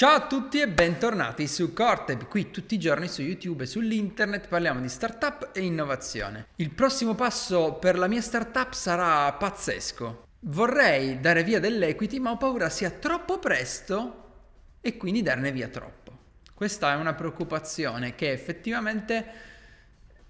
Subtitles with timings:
[0.00, 4.48] Ciao a tutti e bentornati su Corteb, qui tutti i giorni su YouTube e sull'internet
[4.48, 6.46] parliamo di startup e innovazione.
[6.56, 10.28] Il prossimo passo per la mia startup sarà pazzesco.
[10.40, 14.28] Vorrei dare via dell'equity ma ho paura sia troppo presto
[14.80, 16.16] e quindi darne via troppo.
[16.54, 19.26] Questa è una preoccupazione che effettivamente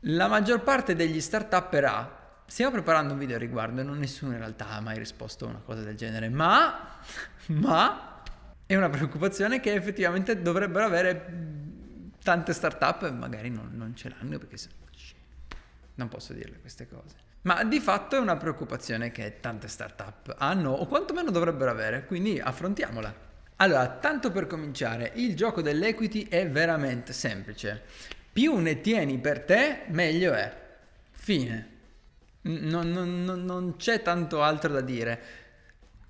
[0.00, 2.18] la maggior parte degli startupper ha.
[2.44, 5.48] Stiamo preparando un video a riguardo e non nessuno in realtà ha mai risposto a
[5.48, 6.98] una cosa del genere, ma,
[7.48, 8.13] ma
[8.66, 11.52] è una preoccupazione che effettivamente dovrebbero avere
[12.22, 14.68] tante startup magari non, non ce l'hanno perché se...
[15.96, 17.22] non posso dirle queste cose.
[17.42, 22.40] Ma di fatto è una preoccupazione che tante startup hanno o quantomeno dovrebbero avere, quindi
[22.40, 23.14] affrontiamola.
[23.56, 27.82] Allora, tanto per cominciare, il gioco dell'equity è veramente semplice.
[28.32, 30.52] Più ne tieni per te, meglio è.
[31.10, 31.72] Fine.
[32.42, 35.22] Non, non, non c'è tanto altro da dire.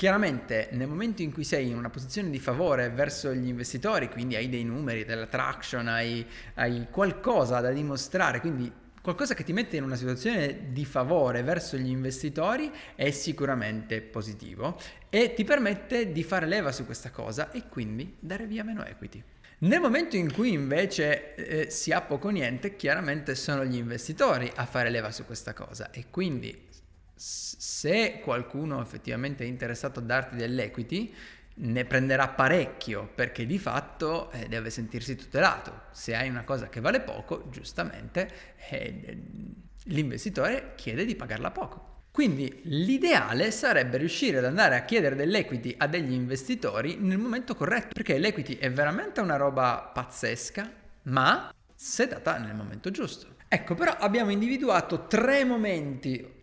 [0.00, 4.34] Chiaramente nel momento in cui sei in una posizione di favore verso gli investitori, quindi
[4.34, 9.76] hai dei numeri, della traction, hai, hai, qualcosa da dimostrare, quindi qualcosa che ti mette
[9.76, 16.22] in una situazione di favore verso gli investitori è sicuramente positivo e ti permette di
[16.22, 19.22] fare leva su questa cosa e quindi dare via meno equity.
[19.58, 24.64] Nel momento in cui invece eh, si ha poco niente, chiaramente sono gli investitori a
[24.64, 26.68] fare leva su questa cosa e quindi
[27.22, 31.14] se qualcuno effettivamente è interessato a darti dell'equity,
[31.52, 35.82] ne prenderà parecchio perché di fatto eh, deve sentirsi tutelato.
[35.90, 39.18] Se hai una cosa che vale poco, giustamente eh,
[39.84, 41.88] l'investitore chiede di pagarla poco.
[42.10, 47.92] Quindi l'ideale sarebbe riuscire ad andare a chiedere dell'equity a degli investitori nel momento corretto,
[47.92, 53.36] perché l'equity è veramente una roba pazzesca, ma se data nel momento giusto.
[53.46, 56.38] Ecco, però abbiamo individuato tre momenti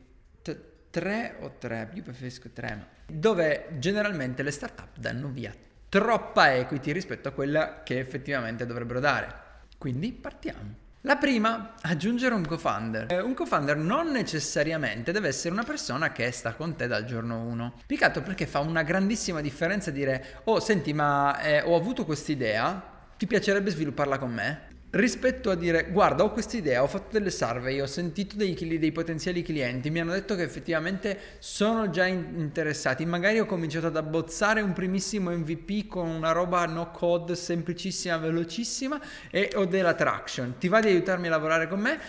[0.90, 5.54] tre o tre, io preferisco tre, dove generalmente le startup danno via
[5.90, 9.46] troppa equity rispetto a quella che effettivamente dovrebbero dare.
[9.78, 10.86] Quindi partiamo.
[11.02, 13.12] La prima, aggiungere un co-founder.
[13.12, 17.44] Eh, un co-founder non necessariamente deve essere una persona che sta con te dal giorno
[17.44, 17.74] 1.
[17.86, 23.26] Piccato perché fa una grandissima differenza dire, oh senti ma eh, ho avuto quest'idea, ti
[23.26, 24.67] piacerebbe svilupparla con me?
[24.92, 28.92] Rispetto a dire guarda ho questa idea, ho fatto delle survey, ho sentito dei, dei,
[28.92, 33.98] potenziali clienti, mi hanno detto che effettivamente sono già in, interessati, magari ho cominciato ad
[33.98, 39.00] abbozzare un primissimo MVP con una roba no code semplicissima, velocissima
[39.30, 42.00] e ho della traction, ti va di aiutarmi a lavorare con me?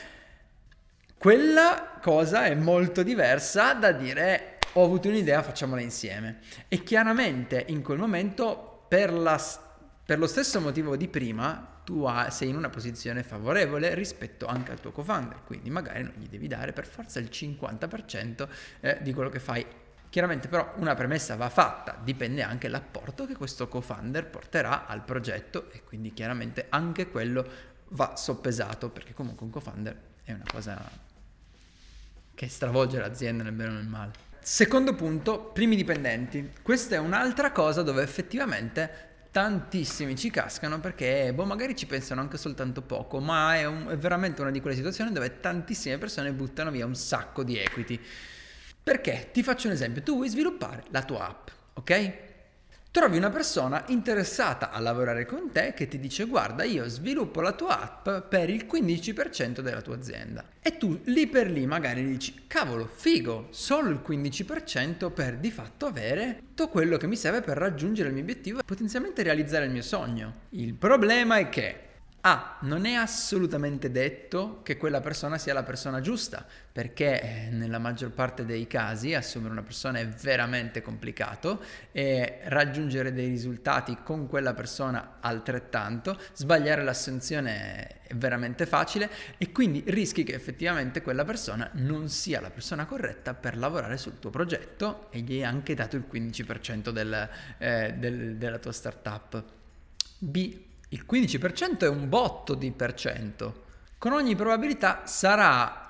[1.19, 6.39] Quella cosa è molto diversa da dire ho avuto un'idea, facciamola insieme.
[6.69, 9.41] E chiaramente in quel momento per, la,
[10.09, 14.81] per lo stesso motivo di prima tu sei in una posizione favorevole rispetto anche al
[14.81, 18.49] tuo co-founder, quindi magari non gli devi dare per forza il 50%
[18.81, 19.67] eh, di quello che fai.
[20.09, 25.71] Chiaramente però una premessa va fatta, dipende anche l'apporto che questo co-founder porterà al progetto
[25.73, 27.47] e quindi chiaramente anche quello
[27.89, 30.91] va soppesato perché comunque un co-founder è una cosa
[32.35, 34.13] che stravolge l'azienda nel bene o nel male.
[34.41, 36.53] Secondo punto, primi dipendenti.
[36.63, 39.08] Questa è un'altra cosa dove effettivamente
[39.39, 43.97] tantissimi ci cascano perché boh, magari ci pensano anche soltanto poco, ma è, un, è,
[43.97, 48.01] veramente una di quelle situazioni dove tantissime persone buttano via un sacco di equity.
[48.83, 49.29] Perché?
[49.33, 52.28] Ti faccio un esempio, tu vuoi sviluppare la tua app, ok?
[52.99, 57.53] Trovi una persona interessata a lavorare con te che ti dice guarda io sviluppo la
[57.53, 62.47] tua app per il 15% della tua azienda e tu lì per lì magari dici
[62.49, 67.57] cavolo figo solo il 15% per di fatto avere tutto quello che mi serve per
[67.57, 70.47] raggiungere il mio obiettivo e potenzialmente realizzare il mio sogno.
[70.49, 71.88] Il problema è che
[72.31, 77.79] Ah, non è assolutamente detto che quella persona sia la persona giusta, perché eh, nella
[77.79, 84.27] maggior parte dei casi assumere una persona è veramente complicato e raggiungere dei risultati con
[84.29, 89.09] quella persona altrettanto, sbagliare l'assunzione è veramente facile
[89.39, 94.19] e quindi rischi che effettivamente quella persona non sia la persona corretta per lavorare sul
[94.19, 99.43] tuo progetto e gli hai anche dato il 15% del, eh, del, della tua startup.
[100.19, 103.65] B il 15% è un botto di per cento.
[103.99, 105.87] Con ogni probabilità sarà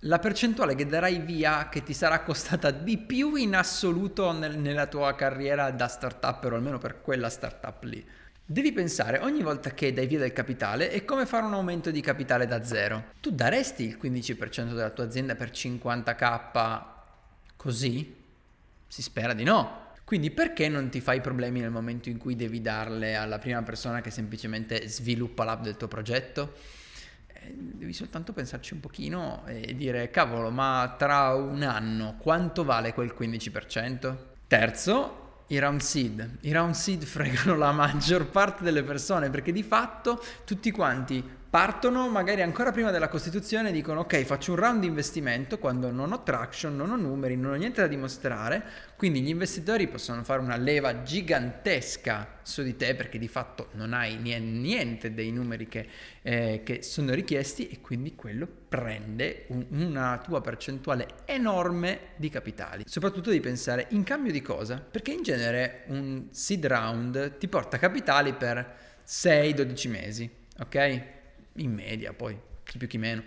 [0.00, 4.86] la percentuale che darai via che ti sarà costata di più in assoluto nel, nella
[4.86, 8.04] tua carriera da startup, o almeno per quella startup lì.
[8.44, 12.00] Devi pensare ogni volta che dai via del capitale è come fare un aumento di
[12.00, 13.04] capitale da zero.
[13.20, 16.82] Tu daresti il 15% della tua azienda per 50k
[17.56, 18.16] così?
[18.88, 19.91] Si spera di no.
[20.12, 24.02] Quindi perché non ti fai problemi nel momento in cui devi darle alla prima persona
[24.02, 26.52] che semplicemente sviluppa l'app del tuo progetto?
[27.32, 32.92] Eh, devi soltanto pensarci un pochino e dire cavolo, ma tra un anno quanto vale
[32.92, 34.16] quel 15%?
[34.46, 36.40] Terzo, i round seed.
[36.42, 42.08] I round seed fregano la maggior parte delle persone perché di fatto tutti quanti partono
[42.08, 46.10] magari ancora prima della Costituzione e dicono ok faccio un round di investimento quando non
[46.10, 48.64] ho traction, non ho numeri, non ho niente da dimostrare,
[48.96, 53.92] quindi gli investitori possono fare una leva gigantesca su di te perché di fatto non
[53.92, 55.86] hai niente dei numeri che,
[56.22, 62.84] eh, che sono richiesti e quindi quello prende un, una tua percentuale enorme di capitali.
[62.86, 64.78] Soprattutto di pensare in cambio di cosa?
[64.78, 71.20] Perché in genere un seed round ti porta capitali per 6-12 mesi, ok?
[71.56, 73.22] In media poi, chi più chi meno.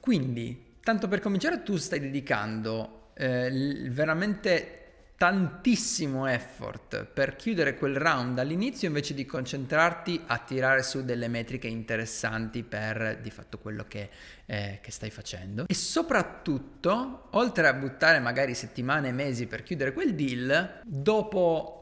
[0.00, 4.78] Quindi, tanto per cominciare, tu stai dedicando eh, veramente
[5.18, 11.66] tantissimo effort per chiudere quel round all'inizio invece di concentrarti a tirare su delle metriche
[11.66, 14.10] interessanti per di fatto quello che,
[14.46, 19.92] eh, che stai facendo e soprattutto oltre a buttare magari settimane e mesi per chiudere
[19.92, 21.77] quel deal dopo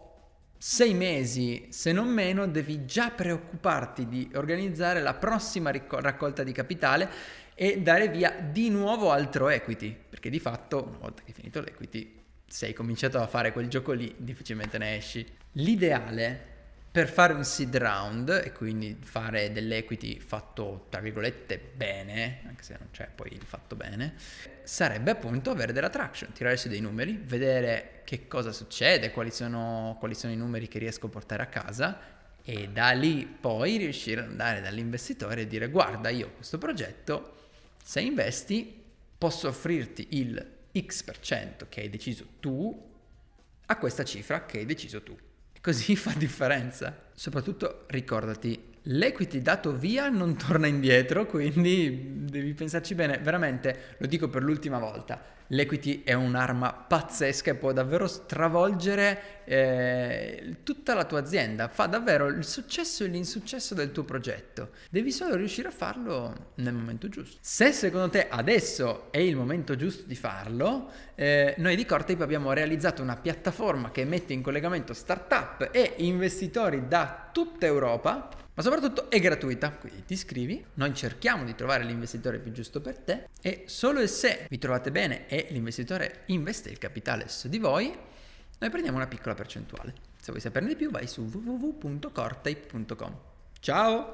[0.69, 7.09] sei mesi, se non meno, devi già preoccuparti di organizzare la prossima raccolta di capitale
[7.55, 11.61] e dare via di nuovo altro equity, perché di fatto, una volta che hai finito
[11.61, 15.25] l'equity, se hai cominciato a fare quel gioco lì, difficilmente ne esci.
[15.53, 16.55] L'ideale
[16.97, 22.75] per fare un seed round e quindi fare dell'equity fatto tra virgolette bene, anche se
[22.79, 24.15] non c'è poi il fatto bene,
[24.63, 29.97] sarebbe appunto avere della traction, tirare su dei numeri, vedere che cosa succede, quali sono,
[29.99, 32.01] quali sono i numeri che riesco a portare a casa
[32.43, 37.51] e da lì poi riuscire ad andare dall'investitore e dire guarda io questo progetto,
[37.85, 38.85] se investi
[39.19, 42.91] posso offrirti il X% che hai deciso tu
[43.67, 45.15] a questa cifra che hai deciso tu.
[45.67, 46.95] Così fa differenza.
[47.13, 53.19] Soprattutto ricordati, l'equity dato via non torna indietro, quindi devi pensarci bene.
[53.19, 60.57] Veramente, lo dico per l'ultima volta, l'equity è un'arma pazzesca e può davvero stravolgere eh,
[60.63, 64.71] tutta la tua azienda, fa davvero il successo e l'insuccesso del tuo progetto.
[64.91, 67.39] Devi solo riuscire a farlo nel momento giusto.
[67.41, 72.53] Se secondo te adesso è il momento giusto di farlo, eh, noi di Cortape abbiamo
[72.53, 79.11] realizzato una piattaforma che mette in collegamento startup e investitori da tutta Europa ma soprattutto
[79.11, 83.65] è gratuita, quindi ti iscrivi, noi cerchiamo di trovare l'investitore più giusto per te e
[83.67, 87.95] solo e se vi trovate bene e l'investitore investe il capitale su di voi,
[88.59, 89.93] noi prendiamo una piccola percentuale.
[90.19, 93.17] Se vuoi saperne di più vai su www.cortape.com.
[93.61, 94.13] Ciao!